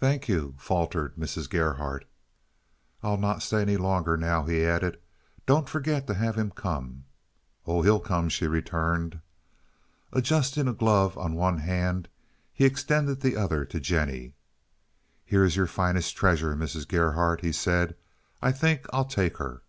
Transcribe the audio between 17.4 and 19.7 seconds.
he said. "I think I'll take her."